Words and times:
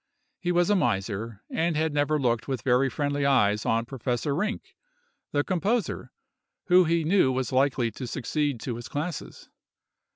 He 0.39 0.51
was 0.51 0.71
a 0.71 0.75
miser, 0.75 1.43
and 1.51 1.77
had 1.77 1.93
never 1.93 2.19
looked 2.19 2.47
with 2.47 2.63
very 2.63 2.89
friendly 2.89 3.23
eyes 3.23 3.67
on 3.67 3.85
Professor 3.85 4.33
Rinck, 4.33 4.75
the 5.31 5.43
composer, 5.43 6.11
who 6.69 6.85
he 6.85 7.03
knew 7.03 7.31
was 7.31 7.51
likely 7.51 7.91
to 7.91 8.07
succeed 8.07 8.59
to 8.61 8.77
his 8.77 8.87
classes. 8.87 9.51